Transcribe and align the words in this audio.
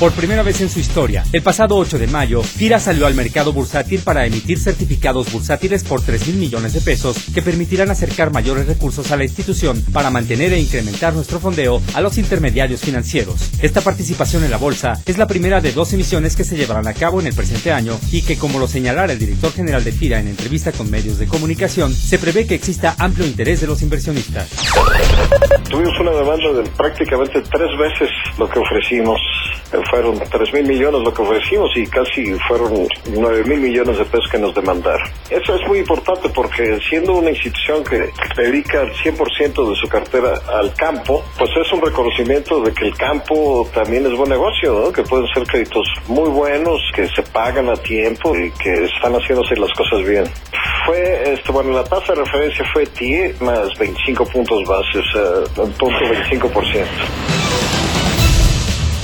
Por 0.00 0.12
primera 0.12 0.42
vez 0.42 0.62
en 0.62 0.70
su 0.70 0.80
historia, 0.80 1.24
el 1.30 1.42
pasado 1.42 1.76
8 1.76 1.98
de 1.98 2.06
mayo, 2.06 2.42
FIRA 2.42 2.80
salió 2.80 3.06
al 3.06 3.14
mercado 3.14 3.52
bursátil 3.52 4.00
para 4.00 4.24
emitir 4.24 4.58
certificados 4.58 5.30
bursátiles 5.30 5.84
por 5.84 6.00
3 6.00 6.28
mil 6.28 6.36
millones 6.36 6.72
de 6.72 6.80
pesos 6.80 7.18
que 7.34 7.42
permitirán 7.42 7.90
acercar 7.90 8.32
mayores 8.32 8.66
recursos 8.66 9.12
a 9.12 9.18
la 9.18 9.24
institución 9.24 9.84
para 9.92 10.08
mantener 10.08 10.54
e 10.54 10.58
incrementar 10.58 11.12
nuestro 11.12 11.38
fondeo 11.38 11.82
a 11.92 12.00
los 12.00 12.16
intermediarios 12.16 12.80
financieros. 12.80 13.50
Esta 13.60 13.82
participación 13.82 14.42
en 14.42 14.50
la 14.50 14.56
bolsa 14.56 14.94
es 15.04 15.18
la 15.18 15.26
primera 15.26 15.60
de 15.60 15.72
dos 15.72 15.92
emisiones 15.92 16.34
que 16.34 16.44
se 16.44 16.56
llevarán 16.56 16.88
a 16.88 16.94
cabo 16.94 17.20
en 17.20 17.26
el 17.26 17.34
presente 17.34 17.70
año 17.70 17.98
y 18.10 18.22
que, 18.22 18.38
como 18.38 18.58
lo 18.58 18.68
señalara 18.68 19.12
el 19.12 19.18
director 19.18 19.52
general 19.52 19.84
de 19.84 19.92
FIRA 19.92 20.20
en 20.20 20.28
entrevista 20.28 20.72
con 20.72 20.90
medios 20.90 21.18
de 21.18 21.26
comunicación, 21.26 21.92
se 21.92 22.18
prevé 22.18 22.46
que 22.46 22.54
exista 22.54 22.96
amplio 22.98 23.26
interés 23.26 23.60
de 23.60 23.66
los 23.66 23.82
inversionistas. 23.82 24.48
Tuvimos 25.68 26.00
una 26.00 26.12
demanda 26.12 26.52
de 26.54 26.70
prácticamente 26.70 27.42
tres 27.42 27.68
veces 27.78 28.08
lo 28.38 28.48
que 28.48 28.58
ofrecimos 28.60 29.20
fueron 29.90 30.18
3 30.18 30.52
mil 30.54 30.66
millones 30.66 31.02
lo 31.02 31.12
que 31.12 31.22
ofrecimos 31.22 31.70
y 31.76 31.86
casi 31.86 32.32
fueron 32.48 32.88
9 33.06 33.44
mil 33.44 33.60
millones 33.60 33.98
de 33.98 34.04
pesos 34.04 34.28
que 34.30 34.38
nos 34.38 34.54
demandaron. 34.54 35.06
Eso 35.28 35.54
es 35.56 35.66
muy 35.66 35.78
importante 35.80 36.28
porque 36.30 36.78
siendo 36.88 37.14
una 37.14 37.30
institución 37.30 37.84
que 37.84 38.10
dedica 38.36 38.82
el 38.82 38.92
100% 38.92 39.70
de 39.70 39.76
su 39.76 39.88
cartera 39.88 40.34
al 40.54 40.72
campo, 40.74 41.22
pues 41.36 41.50
es 41.64 41.72
un 41.72 41.82
reconocimiento 41.82 42.62
de 42.62 42.72
que 42.72 42.86
el 42.86 42.96
campo 42.96 43.68
también 43.74 44.06
es 44.06 44.16
buen 44.16 44.30
negocio, 44.30 44.80
¿no? 44.86 44.92
que 44.92 45.02
pueden 45.02 45.26
ser 45.34 45.44
créditos 45.44 45.86
muy 46.06 46.28
buenos, 46.28 46.80
que 46.94 47.08
se 47.08 47.22
pagan 47.22 47.68
a 47.68 47.76
tiempo 47.76 48.36
y 48.36 48.50
que 48.52 48.84
están 48.84 49.12
haciéndose 49.14 49.56
las 49.56 49.72
cosas 49.72 50.06
bien. 50.06 50.24
Fue, 50.86 51.32
este, 51.34 51.52
bueno, 51.52 51.70
la 51.72 51.84
tasa 51.84 52.14
de 52.14 52.24
referencia 52.24 52.64
fue 52.72 52.86
TIE 52.86 53.34
más 53.40 53.76
25 53.78 54.24
puntos 54.26 54.64
bases, 54.66 55.04
uh, 55.14 55.44
punto 55.54 55.86
25%. 55.86 57.79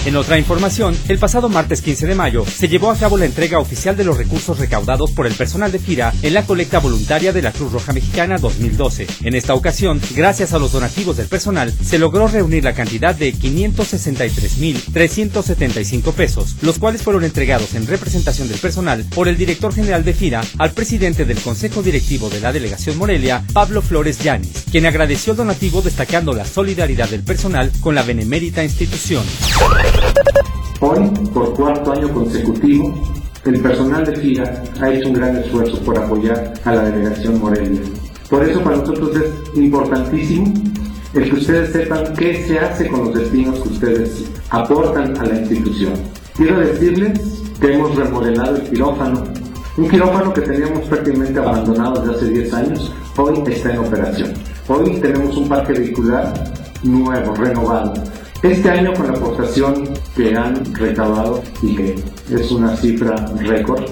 En 0.07 0.15
otra 0.15 0.39
información, 0.39 0.97
el 1.09 1.19
pasado 1.19 1.49
martes 1.49 1.83
15 1.83 2.07
de 2.07 2.15
mayo 2.15 2.47
se 2.47 2.69
llevó 2.69 2.93
a 2.93 2.97
cabo 2.97 3.19
la 3.19 3.25
entrega 3.25 3.59
oficial 3.59 3.97
de 3.97 4.05
los 4.05 4.17
recursos 4.17 4.61
recaudados 4.61 5.11
por 5.11 5.27
el 5.27 5.35
personal 5.35 5.73
de 5.73 5.81
FIRA 5.81 6.15
en 6.23 6.33
la 6.33 6.47
colecta 6.47 6.79
voluntaria 6.79 7.33
de 7.33 7.43
la 7.43 7.51
Cruz 7.51 7.73
Roja 7.73 7.93
Mexicana 7.93 8.39
2012. 8.39 9.09
En 9.25 9.34
esta 9.34 9.55
ocasión, 9.55 10.01
gracias 10.15 10.53
a 10.53 10.61
los 10.61 10.71
donativos 10.71 11.17
del 11.17 11.27
personal, 11.27 11.73
se 11.73 11.99
logró 11.99 12.29
reunir 12.29 12.62
la 12.62 12.73
cantidad 12.73 13.17
de 13.17 13.34
563.375 13.34 16.12
pesos, 16.12 16.55
los 16.62 16.79
cuales 16.79 17.03
fueron 17.03 17.25
entregados 17.25 17.75
en 17.75 17.89
representación 17.89 18.47
del 18.47 18.61
personal 18.61 19.05
por 19.12 19.27
el 19.27 19.37
director 19.37 19.75
general 19.75 20.05
de 20.05 20.15
FIRA 20.15 20.45
al 20.59 20.71
presidente 20.71 21.25
del 21.25 21.41
Consejo 21.41 21.83
Directivo 21.83 22.31
de 22.31 22.39
la 22.39 22.53
Delegación 22.53 22.97
Morelia, 22.97 23.43
Pablo 23.53 23.83
Flores 23.83 24.21
Yanis, 24.21 24.67
quien 24.71 24.87
agradeció 24.87 25.33
el 25.33 25.39
donativo 25.39 25.83
destacando 25.83 26.33
la 26.33 26.45
solidaridad 26.45 27.09
del 27.09 27.25
personal 27.25 27.73
con 27.81 27.97
la 27.97 28.05
benemérita 28.05 28.62
institución. 28.62 29.25
Hoy, 30.80 31.11
por 31.33 31.55
cuarto 31.55 31.92
año 31.92 32.12
consecutivo, 32.12 32.94
el 33.44 33.61
personal 33.61 34.05
de 34.05 34.16
FIRA 34.16 34.62
ha 34.80 34.91
hecho 34.91 35.08
un 35.08 35.14
gran 35.14 35.36
esfuerzo 35.36 35.78
por 35.80 35.98
apoyar 35.98 36.55
a 36.64 36.75
la 36.75 36.84
delegación 36.84 37.41
Morelia. 37.41 37.80
Por 38.28 38.42
eso 38.48 38.61
para 38.61 38.77
nosotros 38.77 39.16
es 39.16 39.56
importantísimo 39.56 40.53
el 41.15 41.31
que 41.31 41.37
ustedes 41.37 41.72
sepan 41.72 42.15
qué 42.15 42.44
se 42.47 42.59
hace 42.59 42.88
con 42.88 43.06
los 43.06 43.15
destinos 43.15 43.60
que 43.60 43.69
ustedes 43.69 44.25
aportan 44.50 45.16
a 45.16 45.25
la 45.25 45.38
institución. 45.41 45.94
Quiero 46.37 46.60
decirles 46.60 47.42
que 47.60 47.75
hemos 47.75 47.94
remodelado 47.94 48.56
el 48.56 48.62
quirófano, 48.62 49.25
un 49.78 49.88
quirófano 49.88 50.32
que 50.34 50.42
teníamos 50.42 50.87
prácticamente 50.88 51.38
abandonado 51.38 52.03
desde 52.03 52.16
hace 52.16 52.31
10 52.31 52.54
años, 52.54 52.92
hoy 53.16 53.42
está 53.47 53.72
en 53.72 53.78
operación. 53.78 54.34
Hoy 54.69 55.00
tenemos 55.00 55.37
un 55.37 55.48
parque 55.48 55.72
vehicular 55.72 56.34
nuevo, 56.82 57.34
renovado, 57.34 57.94
este 58.53 58.71
año 58.71 58.93
con 58.95 59.09
la 59.09 59.19
aportación 59.19 59.89
que 60.15 60.37
han 60.37 60.75
recaudado 60.75 61.43
y 61.62 61.75
que 61.75 61.95
es 62.31 62.51
una 62.53 62.77
cifra 62.77 63.17
récord, 63.39 63.84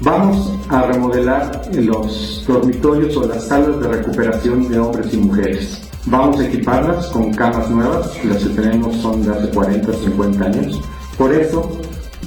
vamos 0.00 0.58
a 0.68 0.82
remodelar 0.82 1.62
los 1.72 2.44
dormitorios 2.46 3.16
o 3.16 3.28
las 3.28 3.46
salas 3.46 3.80
de 3.80 3.88
recuperación 3.88 4.68
de 4.68 4.78
hombres 4.78 5.12
y 5.14 5.18
mujeres. 5.18 5.90
Vamos 6.06 6.40
a 6.40 6.46
equiparlas 6.46 7.06
con 7.08 7.32
camas 7.32 7.70
nuevas, 7.70 8.24
las 8.24 8.42
que 8.42 8.50
tenemos 8.50 8.96
son 8.96 9.22
de 9.22 9.30
hace 9.30 9.48
40, 9.50 9.92
50 9.92 10.44
años. 10.44 10.80
Por 11.16 11.32
eso 11.32 11.80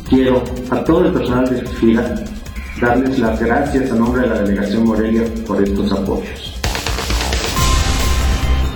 quiero 0.07 0.44
a 0.69 0.84
todo 0.84 1.06
el 1.06 1.13
personal 1.13 1.50
de 1.50 1.62
FIRA 1.62 2.16
darles 2.80 3.19
las 3.19 3.40
gracias 3.40 3.92
a 3.92 3.96
nombre 3.96 4.22
de 4.22 4.28
la 4.28 4.42
Delegación 4.42 4.86
Morelia 4.86 5.24
por 5.46 5.62
estos 5.62 5.92
apoyos. 5.92 6.54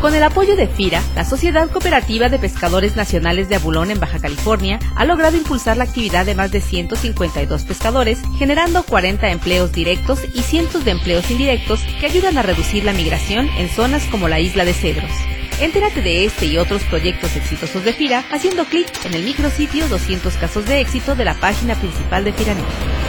Con 0.02 0.16
el 0.16 0.24
apoyo 0.24 0.56
de 0.56 0.68
FIRA, 0.68 1.04
la 1.14 1.26
Sociedad 1.26 1.70
Cooperativa 1.70 2.30
de 2.30 2.40
Pescadores 2.40 2.96
Nacionales 2.96 3.50
de 3.50 3.56
Abulón 3.56 3.92
en 3.92 4.00
Baja 4.00 4.18
California 4.18 4.80
ha 4.96 5.04
logrado 5.04 5.36
impulsar 5.36 5.76
la 5.76 5.84
actividad 5.84 6.26
de 6.26 6.36
más 6.36 6.52
de 6.52 6.62
152 6.62 7.64
pescadores, 7.64 8.22
generando 8.38 8.84
40 8.84 9.30
empleos 9.30 9.74
directos 9.74 10.22
y 10.34 10.42
cientos 10.42 10.86
de 10.86 10.92
empleos 10.92 11.30
indirectos 11.30 11.82
que 12.00 12.06
ayudan 12.06 12.38
a 12.38 12.44
reducir 12.44 12.86
la 12.86 12.94
migración 12.94 13.50
en 13.58 13.68
zonas 13.68 14.06
como 14.06 14.30
la 14.30 14.40
isla 14.40 14.64
de 14.64 14.74
Cedros. 14.74 15.12
Entérate 15.60 16.02
de 16.02 16.24
este 16.24 16.46
y 16.46 16.58
otros 16.58 16.82
proyectos 16.86 17.36
exitosos 17.36 17.84
de 17.84 17.92
FIRA 17.92 18.24
haciendo 18.32 18.64
clic 18.64 18.88
en 19.04 19.14
el 19.16 19.26
micrositio 19.26 19.86
200 19.90 20.34
casos 20.36 20.66
de 20.66 20.80
éxito 20.80 21.16
de 21.16 21.26
la 21.26 21.34
página 21.42 21.76
principal 21.76 22.24
de 22.24 22.32
FIRANET. 22.32 23.09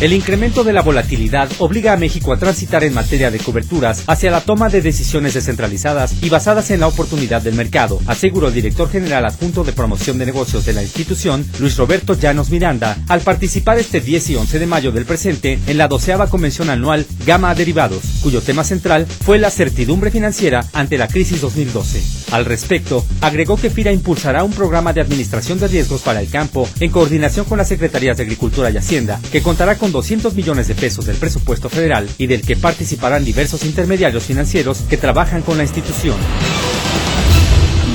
El 0.00 0.12
incremento 0.12 0.62
de 0.62 0.72
la 0.72 0.82
volatilidad 0.82 1.50
obliga 1.58 1.92
a 1.92 1.96
México 1.96 2.32
a 2.32 2.38
transitar 2.38 2.84
en 2.84 2.94
materia 2.94 3.32
de 3.32 3.40
coberturas 3.40 4.04
hacia 4.06 4.30
la 4.30 4.42
toma 4.42 4.68
de 4.68 4.80
decisiones 4.80 5.34
descentralizadas 5.34 6.22
y 6.22 6.28
basadas 6.28 6.70
en 6.70 6.78
la 6.78 6.86
oportunidad 6.86 7.42
del 7.42 7.56
mercado, 7.56 7.98
aseguró 8.06 8.46
el 8.46 8.54
director 8.54 8.88
general 8.88 9.26
adjunto 9.26 9.64
de 9.64 9.72
promoción 9.72 10.16
de 10.18 10.26
negocios 10.26 10.64
de 10.64 10.72
la 10.72 10.84
institución, 10.84 11.44
Luis 11.58 11.76
Roberto 11.76 12.14
Llanos 12.14 12.50
Miranda, 12.50 12.96
al 13.08 13.22
participar 13.22 13.80
este 13.80 14.00
10 14.00 14.30
y 14.30 14.36
11 14.36 14.58
de 14.60 14.66
mayo 14.68 14.92
del 14.92 15.04
presente 15.04 15.58
en 15.66 15.78
la 15.78 15.88
doceava 15.88 16.30
convención 16.30 16.70
anual 16.70 17.04
Gama 17.26 17.52
Derivados, 17.56 18.20
cuyo 18.22 18.40
tema 18.40 18.62
central 18.62 19.04
fue 19.04 19.40
la 19.40 19.50
certidumbre 19.50 20.12
financiera 20.12 20.64
ante 20.74 20.96
la 20.96 21.08
crisis 21.08 21.40
2012. 21.40 22.17
Al 22.30 22.44
respecto, 22.44 23.04
agregó 23.22 23.56
que 23.56 23.70
FIRA 23.70 23.92
impulsará 23.92 24.44
un 24.44 24.52
programa 24.52 24.92
de 24.92 25.00
administración 25.00 25.58
de 25.58 25.68
riesgos 25.68 26.02
para 26.02 26.20
el 26.20 26.28
campo 26.28 26.68
en 26.78 26.90
coordinación 26.90 27.46
con 27.46 27.58
las 27.58 27.68
Secretarías 27.68 28.16
de 28.16 28.24
Agricultura 28.24 28.70
y 28.70 28.76
Hacienda, 28.76 29.18
que 29.32 29.42
contará 29.42 29.76
con 29.76 29.92
200 29.92 30.34
millones 30.34 30.68
de 30.68 30.74
pesos 30.74 31.06
del 31.06 31.16
presupuesto 31.16 31.68
federal 31.68 32.08
y 32.18 32.26
del 32.26 32.42
que 32.42 32.56
participarán 32.56 33.24
diversos 33.24 33.64
intermediarios 33.64 34.24
financieros 34.24 34.80
que 34.90 34.98
trabajan 34.98 35.42
con 35.42 35.56
la 35.56 35.64
institución. 35.64 36.16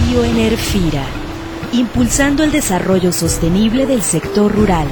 Bioenerfira, 0.10 1.06
impulsando 1.74 2.44
el 2.44 2.52
desarrollo 2.52 3.12
sostenible 3.12 3.86
del 3.86 4.02
sector 4.02 4.52
rural. 4.52 4.88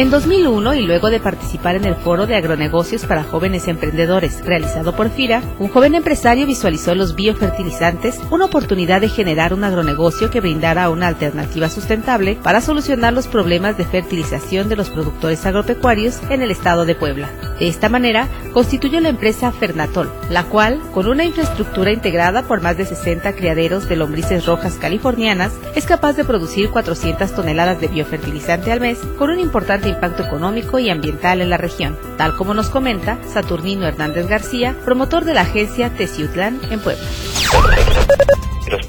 En 0.00 0.08
2001 0.08 0.76
y 0.76 0.86
luego 0.86 1.10
de 1.10 1.20
participar 1.20 1.76
en 1.76 1.84
el 1.84 1.94
Foro 1.94 2.26
de 2.26 2.34
Agronegocios 2.34 3.04
para 3.04 3.22
Jóvenes 3.22 3.68
Emprendedores 3.68 4.42
realizado 4.46 4.96
por 4.96 5.10
FIRA, 5.10 5.42
un 5.58 5.68
joven 5.68 5.94
empresario 5.94 6.46
visualizó 6.46 6.94
los 6.94 7.14
biofertilizantes, 7.14 8.18
una 8.30 8.46
oportunidad 8.46 9.02
de 9.02 9.10
generar 9.10 9.52
un 9.52 9.62
agronegocio 9.62 10.30
que 10.30 10.40
brindara 10.40 10.88
una 10.88 11.06
alternativa 11.06 11.68
sustentable 11.68 12.38
para 12.42 12.62
solucionar 12.62 13.12
los 13.12 13.28
problemas 13.28 13.76
de 13.76 13.84
fertilización 13.84 14.70
de 14.70 14.76
los 14.76 14.88
productores 14.88 15.44
agropecuarios 15.44 16.18
en 16.30 16.40
el 16.40 16.50
estado 16.50 16.86
de 16.86 16.94
Puebla. 16.94 17.28
De 17.58 17.68
esta 17.68 17.90
manera, 17.90 18.26
constituyó 18.52 19.00
la 19.00 19.08
empresa 19.08 19.52
Fernatol, 19.52 20.10
la 20.28 20.44
cual, 20.44 20.80
con 20.92 21.06
una 21.06 21.24
infraestructura 21.24 21.92
integrada 21.92 22.42
por 22.42 22.60
más 22.60 22.76
de 22.76 22.86
60 22.86 23.34
criaderos 23.34 23.88
de 23.88 23.96
lombrices 23.96 24.46
rojas 24.46 24.74
californianas, 24.74 25.52
es 25.74 25.86
capaz 25.86 26.14
de 26.14 26.24
producir 26.24 26.70
400 26.70 27.34
toneladas 27.34 27.80
de 27.80 27.88
biofertilizante 27.88 28.72
al 28.72 28.80
mes 28.80 28.98
con 29.18 29.30
un 29.30 29.40
importante 29.40 29.88
impacto 29.88 30.22
económico 30.22 30.78
y 30.78 30.90
ambiental 30.90 31.40
en 31.40 31.50
la 31.50 31.56
región, 31.56 31.96
tal 32.16 32.36
como 32.36 32.54
nos 32.54 32.70
comenta 32.70 33.18
Saturnino 33.32 33.86
Hernández 33.86 34.28
García, 34.28 34.76
promotor 34.84 35.24
de 35.24 35.34
la 35.34 35.42
agencia 35.42 35.90
Teciutlán 35.90 36.60
en 36.70 36.80
Puebla. 36.80 37.04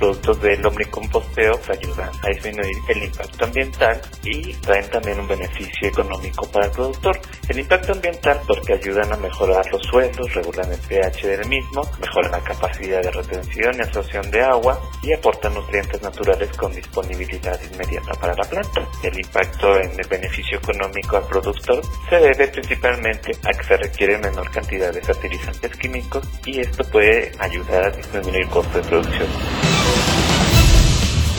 Productos 0.02 0.42
del 0.42 0.60
lombricomposteo 0.62 1.60
ayudan 1.70 2.10
a 2.24 2.30
disminuir 2.30 2.76
el 2.88 3.04
impacto 3.04 3.46
ambiental 3.46 4.02
y 4.24 4.52
traen 4.56 4.90
también 4.90 5.20
un 5.20 5.28
beneficio 5.28 5.90
económico 5.90 6.50
para 6.50 6.66
el 6.66 6.72
productor. 6.72 7.22
El 7.48 7.60
impacto 7.60 7.92
ambiental 7.92 8.42
porque 8.48 8.74
ayudan 8.74 9.14
a 9.14 9.18
mejorar 9.18 9.64
los 9.72 9.84
suelos, 9.84 10.34
regulan 10.34 10.72
el 10.72 10.80
pH 10.80 11.28
del 11.28 11.48
mismo, 11.48 11.84
mejoran 12.00 12.32
la 12.32 12.40
capacidad 12.40 13.00
de 13.00 13.12
retención 13.12 13.76
y 13.78 13.82
absorción 13.82 14.32
de 14.32 14.42
agua 14.42 14.82
y 15.04 15.14
aportan 15.14 15.54
nutrientes 15.54 16.02
naturales 16.02 16.50
con 16.58 16.74
disponibilidad 16.74 17.60
inmediata 17.72 18.14
para 18.20 18.34
la 18.34 18.50
planta. 18.50 18.82
El 19.04 19.20
impacto 19.20 19.78
en 19.78 19.92
el 20.00 20.08
beneficio 20.10 20.58
económico 20.58 21.18
al 21.18 21.28
productor 21.28 21.80
se 22.10 22.16
debe 22.16 22.48
principalmente 22.48 23.34
a 23.44 23.56
que 23.56 23.64
se 23.66 23.78
requiere 23.78 24.18
menor 24.18 24.50
cantidad 24.50 24.92
de 24.92 25.02
fertilizantes 25.04 25.78
químicos 25.78 26.28
y 26.44 26.60
esto 26.60 26.84
puede 26.86 27.34
ayudar 27.38 27.84
a 27.86 27.92
disminuir 27.92 28.38
el 28.38 28.48
costo 28.48 28.82
de 28.82 28.90
producción. 28.90 29.61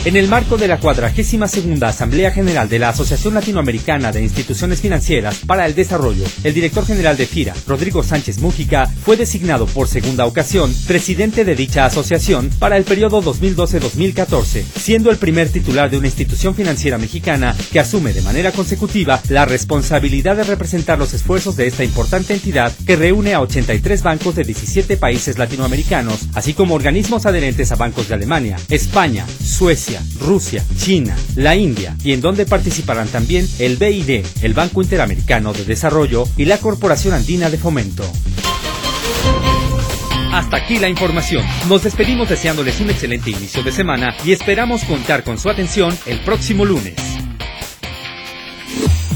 En 0.05 0.17
el 0.17 0.27
marco 0.27 0.57
de 0.57 0.67
la 0.67 0.79
42 0.79 1.81
Asamblea 1.83 2.29
General 2.31 2.67
de 2.67 2.77
la 2.77 2.89
Asociación 2.89 3.35
Latinoamericana 3.35 4.11
de 4.11 4.21
Instituciones 4.21 4.81
Financieras 4.81 5.39
para 5.47 5.65
el 5.65 5.75
Desarrollo, 5.75 6.25
el 6.43 6.53
director 6.53 6.85
general 6.85 7.15
de 7.15 7.25
FIRA, 7.25 7.53
Rodrigo 7.65 8.03
Sánchez 8.03 8.39
Mújica, 8.39 8.85
fue 8.85 9.15
designado 9.15 9.65
por 9.65 9.87
segunda 9.87 10.25
ocasión 10.25 10.75
presidente 10.87 11.45
de 11.45 11.55
dicha 11.55 11.85
asociación 11.85 12.49
para 12.59 12.75
el 12.75 12.83
periodo 12.83 13.23
2012-2014, 13.23 14.63
siendo 14.75 15.09
el 15.09 15.15
primer 15.15 15.47
titular 15.47 15.89
de 15.89 15.99
una 15.99 16.07
institución 16.07 16.53
financiera 16.53 16.97
mexicana 16.97 17.55
que 17.71 17.79
asume 17.79 18.11
de 18.11 18.23
manera 18.23 18.51
consecutiva 18.51 19.21
la 19.29 19.45
responsabilidad 19.45 20.35
de 20.35 20.43
representar 20.43 20.99
los 20.99 21.13
esfuerzos 21.13 21.55
de 21.55 21.67
esta 21.67 21.85
importante 21.85 22.33
entidad 22.33 22.73
que 22.85 22.97
reúne 22.97 23.35
a 23.35 23.39
83 23.39 24.03
bancos 24.03 24.35
de 24.35 24.43
17 24.43 24.97
países 24.97 25.37
latinoamericanos, 25.37 26.27
así 26.33 26.53
como 26.53 26.75
organismos 26.75 27.25
adherentes 27.25 27.71
a 27.71 27.75
bancos 27.75 28.09
de 28.09 28.15
Alemania, 28.15 28.57
España, 28.67 29.25
Suecia, 29.41 29.92
Rusia, 30.19 30.63
China, 30.77 31.15
la 31.35 31.55
India 31.55 31.95
y 32.03 32.13
en 32.13 32.21
donde 32.21 32.45
participarán 32.45 33.07
también 33.07 33.47
el 33.59 33.77
BID, 33.77 34.25
el 34.41 34.53
Banco 34.53 34.81
Interamericano 34.81 35.53
de 35.53 35.65
Desarrollo 35.65 36.25
y 36.37 36.45
la 36.45 36.57
Corporación 36.57 37.13
Andina 37.13 37.49
de 37.49 37.57
Fomento. 37.57 38.03
Hasta 40.33 40.57
aquí 40.57 40.79
la 40.79 40.89
información. 40.89 41.45
Nos 41.69 41.83
despedimos 41.83 42.27
deseándoles 42.27 42.79
un 42.79 42.89
excelente 42.89 43.29
inicio 43.29 43.61
de 43.61 43.71
semana 43.71 44.15
y 44.25 44.31
esperamos 44.31 44.83
contar 44.83 45.23
con 45.23 45.37
su 45.37 45.49
atención 45.49 45.95
el 46.07 46.21
próximo 46.21 46.65
lunes. 46.65 47.12